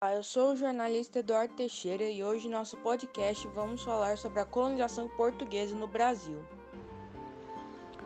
Olá, 0.00 0.14
eu 0.14 0.22
sou 0.22 0.52
o 0.52 0.56
jornalista 0.56 1.18
Eduardo 1.18 1.54
Teixeira 1.54 2.04
e 2.04 2.22
hoje 2.22 2.46
no 2.46 2.56
nosso 2.56 2.76
podcast 2.76 3.48
vamos 3.48 3.82
falar 3.82 4.16
sobre 4.16 4.38
a 4.38 4.44
colonização 4.44 5.08
portuguesa 5.08 5.74
no 5.74 5.88
Brasil. 5.88 6.38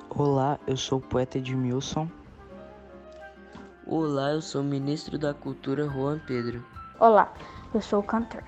Olá, 0.09 0.59
eu 0.67 0.75
sou 0.75 1.01
o 1.01 1.03
poeta 1.03 1.37
Edmilson. 1.37 2.09
Olá, 3.87 4.31
eu 4.31 4.41
sou 4.41 4.63
o 4.63 4.65
ministro 4.65 5.19
da 5.19 5.35
Cultura 5.35 5.87
Juan 5.87 6.19
Pedro. 6.27 6.65
Olá, 6.99 7.31
eu 7.75 7.83
sou 7.83 8.01
o 8.01 8.03
cantor 8.03 8.43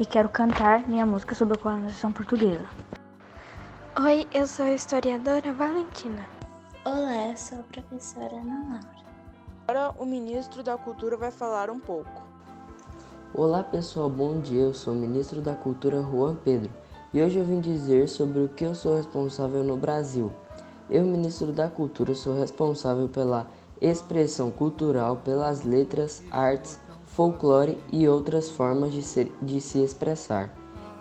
e 0.00 0.06
quero 0.06 0.30
cantar 0.30 0.88
minha 0.88 1.04
música 1.04 1.34
sobre 1.34 1.58
a 1.58 1.60
colonização 1.60 2.10
portuguesa. 2.10 2.66
Oi, 4.00 4.26
eu 4.32 4.46
sou 4.46 4.64
a 4.64 4.72
historiadora 4.72 5.52
Valentina. 5.52 6.26
Olá, 6.86 7.28
eu 7.28 7.36
sou 7.36 7.60
a 7.60 7.64
professora 7.64 8.34
Ana 8.34 8.64
Laura. 8.70 9.04
Agora 9.68 9.94
o 10.02 10.06
ministro 10.06 10.62
da 10.62 10.78
Cultura 10.78 11.18
vai 11.18 11.30
falar 11.30 11.68
um 11.68 11.78
pouco. 11.78 12.37
Olá 13.34 13.62
pessoal, 13.62 14.08
bom 14.08 14.40
dia. 14.40 14.62
Eu 14.62 14.74
sou 14.74 14.94
o 14.94 14.96
ministro 14.96 15.42
da 15.42 15.54
Cultura 15.54 16.00
Juan 16.00 16.34
Pedro 16.34 16.70
e 17.12 17.22
hoje 17.22 17.38
eu 17.38 17.44
vim 17.44 17.60
dizer 17.60 18.08
sobre 18.08 18.40
o 18.40 18.48
que 18.48 18.64
eu 18.64 18.74
sou 18.74 18.96
responsável 18.96 19.62
no 19.62 19.76
Brasil. 19.76 20.32
Eu, 20.88 21.04
ministro 21.04 21.52
da 21.52 21.68
Cultura, 21.68 22.14
sou 22.14 22.34
responsável 22.34 23.06
pela 23.06 23.46
expressão 23.82 24.50
cultural, 24.50 25.16
pelas 25.16 25.62
letras, 25.62 26.22
artes, 26.30 26.80
folclore 27.04 27.78
e 27.92 28.08
outras 28.08 28.48
formas 28.48 28.92
de, 28.92 29.02
ser, 29.02 29.30
de 29.42 29.60
se 29.60 29.78
expressar. 29.84 30.50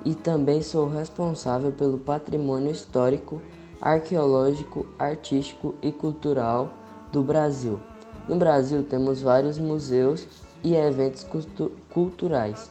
E 0.04 0.14
também 0.14 0.62
sou 0.62 0.90
responsável 0.90 1.72
pelo 1.72 1.98
patrimônio 1.98 2.72
histórico, 2.72 3.42
arqueológico, 3.80 4.86
artístico 5.00 5.76
e 5.82 5.94
cultural 5.94 6.74
do 7.10 7.24
Brasil. 7.24 7.80
No 8.28 8.36
Brasil 8.36 8.84
temos 8.84 9.22
vários 9.22 9.58
museus 9.58 10.28
e 10.68 10.76
eventos 10.76 11.24
cultu 11.24 11.72
culturais. 11.90 12.70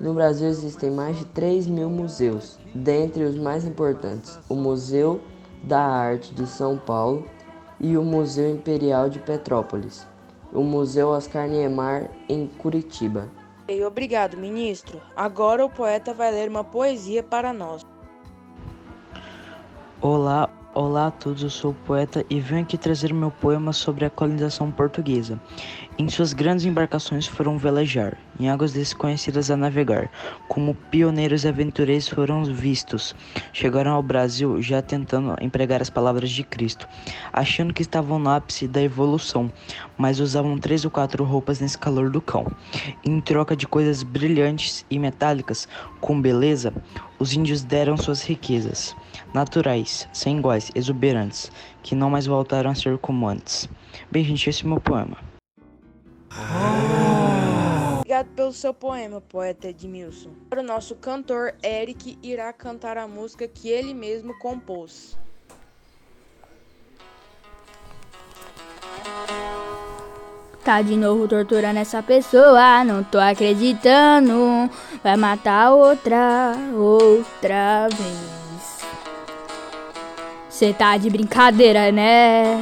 No 0.00 0.14
Brasil 0.14 0.48
existem 0.48 0.90
mais 0.90 1.18
de 1.18 1.24
3 1.26 1.66
mil 1.66 1.90
museus, 1.90 2.58
dentre 2.72 3.24
os 3.24 3.36
mais 3.36 3.64
importantes, 3.64 4.38
o 4.48 4.54
Museu 4.54 5.20
da 5.64 5.80
Arte 5.80 6.32
de 6.32 6.46
São 6.46 6.78
Paulo 6.78 7.24
e 7.80 7.96
o 7.96 8.04
Museu 8.04 8.48
Imperial 8.48 9.10
de 9.10 9.18
Petrópolis, 9.18 10.06
o 10.52 10.62
Museu 10.62 11.08
Oscar 11.08 11.48
Niemeyer 11.48 12.08
em 12.28 12.46
Curitiba. 12.46 13.28
E 13.68 13.82
obrigado, 13.82 14.36
ministro. 14.36 15.00
Agora 15.16 15.64
o 15.64 15.70
poeta 15.70 16.14
vai 16.14 16.30
ler 16.30 16.48
uma 16.48 16.62
poesia 16.62 17.22
para 17.22 17.52
nós. 17.52 17.84
Olá, 20.00 20.48
Olá 20.74 21.08
a 21.08 21.10
todos, 21.10 21.42
eu 21.42 21.50
sou 21.50 21.72
o 21.72 21.74
poeta 21.74 22.24
e 22.30 22.38
venho 22.38 22.62
aqui 22.62 22.78
trazer 22.78 23.12
meu 23.12 23.32
poema 23.32 23.72
sobre 23.72 24.04
a 24.04 24.10
colonização 24.10 24.70
portuguesa. 24.70 25.40
Em 26.00 26.08
suas 26.08 26.32
grandes 26.32 26.64
embarcações 26.64 27.26
foram 27.26 27.58
velejar, 27.58 28.16
em 28.38 28.48
águas 28.48 28.72
desconhecidas 28.72 29.50
a 29.50 29.56
navegar, 29.56 30.08
como 30.46 30.72
pioneiros 30.72 31.44
aventureiros 31.44 32.06
foram 32.06 32.44
vistos. 32.44 33.16
Chegaram 33.52 33.90
ao 33.90 34.02
Brasil 34.02 34.62
já 34.62 34.80
tentando 34.80 35.34
empregar 35.40 35.82
as 35.82 35.90
palavras 35.90 36.30
de 36.30 36.44
Cristo, 36.44 36.88
achando 37.32 37.74
que 37.74 37.82
estavam 37.82 38.20
no 38.20 38.30
ápice 38.30 38.68
da 38.68 38.80
evolução, 38.80 39.50
mas 39.96 40.20
usavam 40.20 40.56
três 40.56 40.84
ou 40.84 40.90
quatro 40.92 41.24
roupas 41.24 41.58
nesse 41.58 41.76
calor 41.76 42.10
do 42.10 42.22
cão. 42.22 42.46
Em 43.04 43.20
troca 43.20 43.56
de 43.56 43.66
coisas 43.66 44.04
brilhantes 44.04 44.86
e 44.88 45.00
metálicas, 45.00 45.66
com 46.00 46.22
beleza, 46.22 46.72
os 47.18 47.32
índios 47.32 47.64
deram 47.64 47.96
suas 47.96 48.22
riquezas, 48.22 48.94
naturais, 49.34 50.08
sem 50.12 50.38
iguais, 50.38 50.70
exuberantes, 50.76 51.50
que 51.82 51.96
não 51.96 52.08
mais 52.08 52.24
voltaram 52.24 52.70
a 52.70 52.74
ser 52.76 52.98
como 52.98 53.26
antes. 53.26 53.68
Bem, 54.08 54.22
gente, 54.22 54.48
esse 54.48 54.62
é 54.62 54.66
o 54.66 54.68
meu 54.68 54.78
poema. 54.78 55.27
Obrigado 58.18 58.34
pelo 58.34 58.52
seu 58.52 58.74
poema, 58.74 59.20
poeta 59.20 59.68
Edmilson. 59.68 60.30
Agora 60.50 60.64
o 60.64 60.66
nosso 60.66 60.96
cantor 60.96 61.54
Eric 61.62 62.18
irá 62.20 62.52
cantar 62.52 62.98
a 62.98 63.06
música 63.06 63.46
que 63.46 63.68
ele 63.68 63.94
mesmo 63.94 64.36
compôs. 64.40 65.16
Tá 70.64 70.82
de 70.82 70.96
novo 70.96 71.28
torturando 71.28 71.78
essa 71.78 72.02
pessoa, 72.02 72.84
não 72.84 73.04
tô 73.04 73.18
acreditando. 73.18 74.68
Vai 75.00 75.16
matar 75.16 75.70
outra, 75.70 76.54
outra 76.74 77.86
vez. 77.88 78.80
Cê 80.48 80.72
tá 80.72 80.96
de 80.96 81.08
brincadeira, 81.08 81.92
né? 81.92 82.56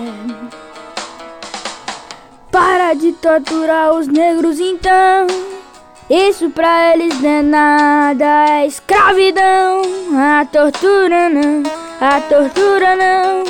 Para 2.56 2.94
de 2.94 3.12
torturar 3.12 3.92
os 3.92 4.08
negros 4.08 4.58
então. 4.58 5.26
Isso 6.08 6.48
pra 6.48 6.94
eles 6.94 7.20
não 7.20 7.28
é 7.28 7.42
nada, 7.42 8.24
é 8.48 8.66
escravidão. 8.66 9.82
A 10.16 10.42
tortura 10.46 11.28
não, 11.28 11.62
a 12.00 12.18
tortura 12.22 12.96
não. 12.96 13.44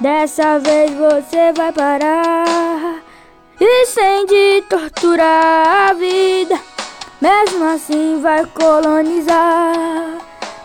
Dessa 0.00 0.58
vez 0.58 0.90
você 0.92 1.52
vai 1.54 1.70
parar. 1.70 2.96
E 3.60 3.84
sem 3.84 4.24
de 4.24 4.62
torturar 4.70 5.90
a 5.90 5.92
vida, 5.92 6.58
mesmo 7.20 7.62
assim 7.66 8.20
vai 8.22 8.46
colonizar. 8.46 10.16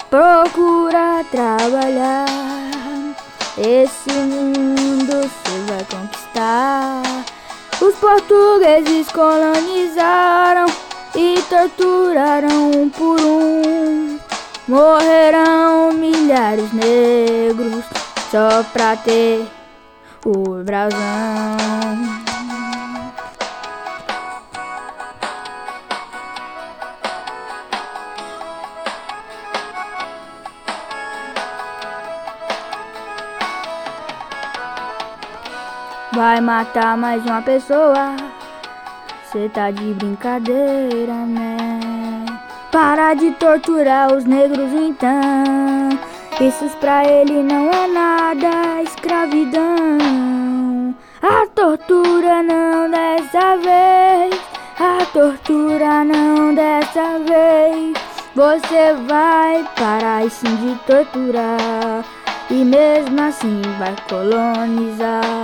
Procura 0.09 1.25
trabalhar. 1.29 2.25
Esse 3.57 4.13
mundo 4.13 5.11
você 5.11 5.59
vai 5.67 5.85
conquistar. 5.91 7.06
Os 7.87 7.95
portugueses 7.95 9.09
colonizaram 9.13 10.65
e 11.15 11.41
torturaram 11.49 12.71
um 12.71 12.89
por 12.89 13.17
um. 13.21 14.19
Morrerão 14.67 15.93
milhares 15.93 16.69
negros 16.73 17.85
só 18.29 18.61
pra 18.73 18.97
ter 18.97 19.47
o 20.25 20.61
brasão. 20.65 22.16
Vai 36.17 36.41
matar 36.41 36.97
mais 36.97 37.23
uma 37.25 37.43
pessoa. 37.43 38.15
Cê 39.31 39.51
tá 39.53 39.69
de 39.69 39.93
brincadeira, 39.93 41.13
né? 41.13 42.25
Para 42.71 43.13
de 43.13 43.29
torturar 43.33 44.11
os 44.11 44.25
negros 44.25 44.73
então. 44.73 45.89
Isso 46.41 46.75
pra 46.79 47.05
ele 47.05 47.43
não 47.43 47.69
é 47.69 47.87
nada, 47.87 48.81
escravidão. 48.81 50.95
A 51.21 51.45
tortura 51.53 52.41
não 52.41 52.89
dessa 52.89 53.55
vez. 53.57 54.41
A 54.79 55.05
tortura 55.13 56.03
não 56.03 56.51
dessa 56.51 57.19
vez. 57.19 57.95
Você 58.33 58.93
vai 59.07 59.63
parar 59.75 60.27
sim 60.31 60.55
de 60.55 60.73
torturar. 60.79 62.03
E 62.49 62.55
mesmo 62.55 63.21
assim 63.21 63.61
vai 63.77 63.95
colonizar. 64.09 65.36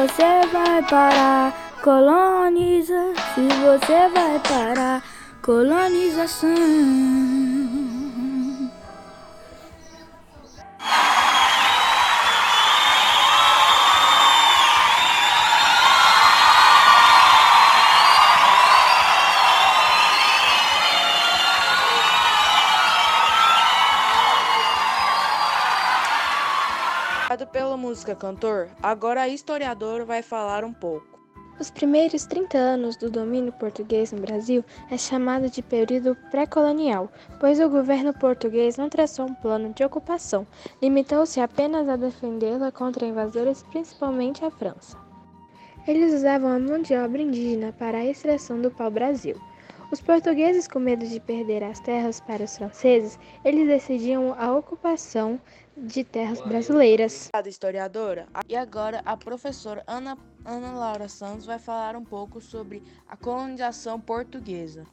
Você 0.00 0.46
vai 0.50 0.82
parar, 0.84 1.52
coloniza. 1.82 3.12
Se 3.34 3.46
você 3.62 4.08
vai 4.08 4.38
parar, 4.48 5.02
colonização. 5.42 6.48
Obrigado 27.30 27.52
pela 27.52 27.76
música, 27.76 28.12
cantor. 28.16 28.68
Agora 28.82 29.22
a 29.22 29.28
historiadora 29.28 30.04
vai 30.04 30.20
falar 30.20 30.64
um 30.64 30.72
pouco. 30.72 31.06
Os 31.60 31.70
primeiros 31.70 32.26
30 32.26 32.58
anos 32.58 32.96
do 32.96 33.08
domínio 33.08 33.52
português 33.52 34.10
no 34.10 34.20
Brasil 34.20 34.64
é 34.90 34.98
chamado 34.98 35.48
de 35.48 35.62
período 35.62 36.16
pré-colonial, 36.32 37.08
pois 37.38 37.60
o 37.60 37.68
governo 37.68 38.12
português 38.12 38.76
não 38.76 38.88
traçou 38.88 39.26
um 39.26 39.34
plano 39.34 39.72
de 39.72 39.84
ocupação, 39.84 40.44
limitou-se 40.82 41.40
apenas 41.40 41.88
a 41.88 41.94
defendê-la 41.94 42.72
contra 42.72 43.06
invasores, 43.06 43.62
principalmente 43.62 44.44
a 44.44 44.50
França. 44.50 44.98
Eles 45.86 46.12
usavam 46.12 46.50
a 46.50 46.58
mão 46.58 46.82
de 46.82 46.96
obra 46.96 47.22
indígena 47.22 47.72
para 47.72 47.98
a 47.98 48.06
extração 48.06 48.60
do 48.60 48.72
pau-brasil. 48.72 49.40
Os 49.92 50.00
portugueses, 50.00 50.68
com 50.68 50.78
medo 50.78 51.04
de 51.04 51.18
perder 51.18 51.64
as 51.64 51.80
terras 51.80 52.20
para 52.20 52.44
os 52.44 52.56
franceses, 52.56 53.18
eles 53.44 53.66
decidiam 53.66 54.36
a 54.38 54.56
ocupação 54.56 55.40
de 55.82 56.04
terras 56.04 56.40
brasileiras. 56.40 57.28
Obrigada, 57.28 57.48
historiadora. 57.48 58.28
E 58.48 58.56
agora 58.56 59.02
a 59.04 59.16
professora 59.16 59.82
Ana, 59.86 60.16
Ana 60.44 60.72
Laura 60.72 61.08
Santos 61.08 61.46
vai 61.46 61.58
falar 61.58 61.96
um 61.96 62.04
pouco 62.04 62.40
sobre 62.40 62.82
a 63.08 63.16
colonização 63.16 64.00
portuguesa. 64.00 64.86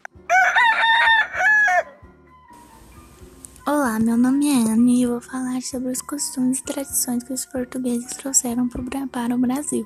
Olá, 3.65 3.99
meu 3.99 4.15
nome 4.15 4.47
é 4.47 4.71
Ana 4.71 4.89
e 4.89 5.01
eu 5.01 5.09
vou 5.11 5.21
falar 5.21 5.61
sobre 5.61 5.91
os 5.91 6.01
costumes 6.01 6.59
e 6.59 6.63
tradições 6.63 7.21
que 7.23 7.33
os 7.33 7.45
portugueses 7.45 8.15
trouxeram 8.15 8.69
para 8.69 9.35
o 9.35 9.37
Brasil. 9.37 9.85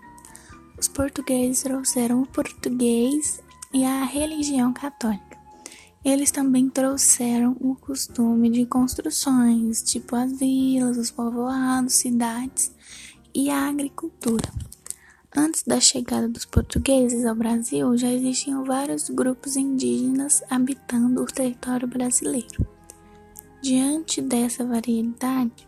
Os 0.78 0.88
portugueses 0.88 1.64
trouxeram 1.64 2.22
o 2.22 2.28
português 2.28 3.42
e 3.74 3.84
a 3.84 4.04
religião 4.04 4.72
católica. 4.72 5.31
Eles 6.04 6.32
também 6.32 6.68
trouxeram 6.68 7.56
o 7.60 7.76
costume 7.76 8.50
de 8.50 8.66
construções, 8.66 9.84
tipo 9.84 10.16
as 10.16 10.40
vilas, 10.40 10.98
os 10.98 11.12
povoados, 11.12 11.94
cidades 11.94 12.72
e 13.34 13.50
a 13.52 13.70
agricultura. 13.70 14.52
Antes 15.36 15.64
da 15.64 15.80
chegada 15.80 16.28
dos 16.28 16.44
portugueses 16.44 17.24
ao 17.24 17.36
Brasil, 17.36 17.96
já 17.96 18.12
existiam 18.12 18.66
vários 18.66 19.10
grupos 19.10 19.56
indígenas 19.56 20.44
habitando 20.50 21.22
o 21.22 21.26
território 21.26 21.88
brasileiro. 21.88 22.68
Diante 23.62 24.22
dessa 24.22 24.66
variedade, 24.66 25.68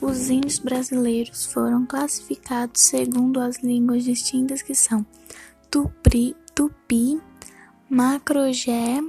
os 0.00 0.30
índios 0.30 0.58
brasileiros 0.58 1.44
foram 1.44 1.84
classificados 1.84 2.80
segundo 2.80 3.40
as 3.40 3.58
línguas 3.62 4.04
distintas 4.04 4.62
que 4.62 4.74
são 4.74 5.04
Tupi, 5.68 6.36
Tupi 6.54 7.20
Macrogé, 7.90 9.00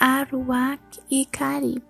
Aruac 0.00 0.80
e 1.10 1.26
Caribe. 1.26 1.82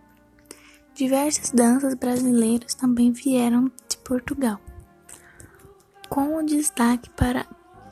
Diversas 0.95 1.51
danças 1.51 1.93
brasileiras 1.93 2.75
também 2.75 3.13
vieram 3.13 3.71
de 3.87 3.99
Portugal, 3.99 4.59
com 6.09 6.39
o 6.39 6.43
destaque 6.43 7.11
para 7.11 7.47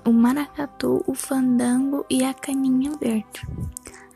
o 0.07 0.13
maracatu, 0.15 1.05
o 1.07 1.13
fandango 1.13 2.07
e 2.09 2.25
a 2.25 2.33
caninha 2.33 2.93
verde. 2.99 3.47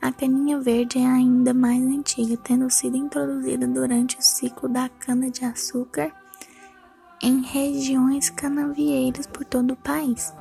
A 0.00 0.10
caninha 0.10 0.58
verde 0.58 0.98
é 0.98 1.06
ainda 1.06 1.52
mais 1.52 1.82
antiga, 1.82 2.34
tendo 2.38 2.70
sido 2.70 2.96
introduzida 2.96 3.66
durante 3.66 4.16
o 4.18 4.22
ciclo 4.22 4.70
da 4.70 4.88
cana-de-açúcar 4.88 6.10
em 7.22 7.42
regiões 7.42 8.30
canavieiras 8.30 9.26
por 9.26 9.44
todo 9.44 9.72
o 9.72 9.76
país. 9.76 10.32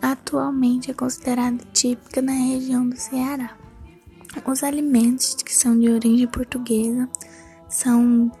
Atualmente 0.00 0.88
é 0.88 0.94
considerada 0.94 1.58
típica 1.72 2.22
na 2.22 2.32
região 2.32 2.88
do 2.88 2.96
Ceará. 2.96 3.61
Os 4.46 4.62
alimentos 4.62 5.34
que 5.34 5.54
são 5.54 5.78
de 5.78 5.90
origem 5.90 6.26
portuguesa 6.26 7.08
são 7.68 8.32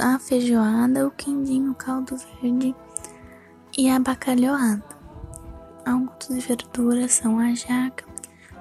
a 0.00 0.18
feijoada, 0.18 1.06
o 1.06 1.10
quindinho, 1.10 1.72
o 1.72 1.74
caldo 1.74 2.16
verde 2.16 2.74
e 3.76 3.90
a 3.90 3.98
bacalhoada. 3.98 4.84
Algumas 5.84 6.44
verduras 6.44 7.12
são 7.12 7.38
a 7.38 7.54
jaca, 7.54 8.04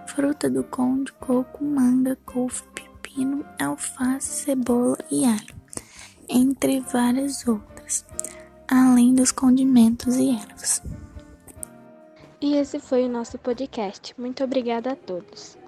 fruta 0.08 0.50
do 0.50 0.64
conde, 0.64 1.14
coco, 1.14 1.64
manga, 1.64 2.18
couve, 2.26 2.64
pepino, 2.74 3.46
alface, 3.62 4.44
cebola 4.44 4.98
e 5.10 5.24
alho, 5.24 5.56
entre 6.28 6.82
várias 6.82 7.48
outras, 7.48 8.06
além 8.68 9.14
dos 9.14 9.32
condimentos 9.32 10.18
e 10.18 10.32
ervas. 10.32 10.82
E 12.42 12.56
esse 12.56 12.80
foi 12.80 13.06
o 13.06 13.10
nosso 13.10 13.38
podcast. 13.38 14.20
Muito 14.20 14.44
obrigada 14.44 14.94
a 14.94 14.96
todos. 14.96 15.61